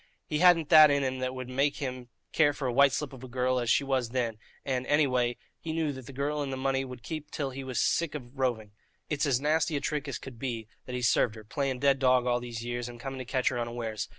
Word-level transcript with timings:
He 0.25 0.39
hadn't 0.39 0.69
that 0.69 0.89
in 0.89 1.03
him 1.03 1.19
that 1.19 1.35
would 1.35 1.47
make 1.47 1.75
him 1.75 2.09
care 2.31 2.53
for 2.53 2.65
a 2.67 2.73
white 2.73 2.91
slip 2.91 3.13
of 3.13 3.23
a 3.23 3.27
girl 3.27 3.59
as 3.59 3.69
she 3.69 3.83
was 3.83 4.09
then, 4.09 4.39
and, 4.65 4.87
any 4.87 5.05
way, 5.05 5.37
he 5.59 5.73
knew 5.73 5.91
that 5.93 6.07
the 6.07 6.11
girl 6.11 6.41
and 6.41 6.51
the 6.51 6.57
money 6.57 6.83
would 6.83 7.03
keep 7.03 7.29
till 7.29 7.51
he 7.51 7.63
was 7.63 7.79
sick 7.79 8.15
of 8.15 8.39
roving. 8.39 8.71
It's 9.11 9.27
as 9.27 9.39
nasty 9.39 9.75
a 9.75 9.79
trick 9.79 10.07
as 10.07 10.17
could 10.17 10.39
be 10.39 10.67
that 10.87 10.95
he's 10.95 11.07
served 11.07 11.35
her, 11.35 11.43
playing 11.43 11.81
dead 11.81 11.99
dog 11.99 12.25
all 12.25 12.39
these 12.39 12.65
years, 12.65 12.89
and 12.89 12.99
coming 12.99 13.19
to 13.19 13.25
catch 13.25 13.49
her 13.49 13.59
unawares. 13.59 14.09